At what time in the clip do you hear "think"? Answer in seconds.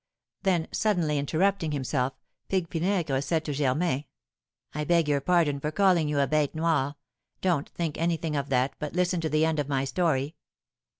7.69-7.99